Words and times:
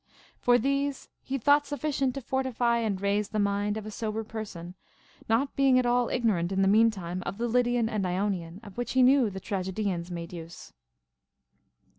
For 0.39 0.57
these 0.57 1.09
he 1.21 1.37
thought 1.37 1.67
sufficient 1.67 2.15
to 2.15 2.21
fortify. 2.21 2.79
and 2.79 2.99
raise 2.99 3.29
the 3.29 3.37
mind 3.37 3.77
of 3.77 3.85
a 3.85 3.91
sober 3.91 4.23
person; 4.23 4.73
not 5.29 5.55
being 5.55 5.77
at 5.77 5.85
all 5.85 6.09
ignorant 6.09 6.51
in 6.51 6.63
the 6.63 6.67
mean 6.67 6.89
time 6.89 7.21
of 7.23 7.37
the 7.37 7.47
Lydian 7.47 7.87
and 7.87 8.03
Ionian, 8.03 8.59
of 8.63 8.79
which 8.79 8.93
he 8.93 9.03
knew 9.03 9.29
the 9.29 9.39
trage 9.39 9.71
dians 9.71 10.09
made 10.09 10.33
use. 10.33 10.73